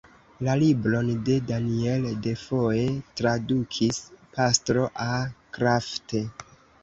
La 0.45 0.53
libron 0.59 1.09
de 1.25 1.33
Daniel 1.49 2.07
Defoe 2.27 2.87
tradukis 3.21 4.01
Pastro 4.37 4.87
A. 5.09 5.13
Krafft. 5.59 6.17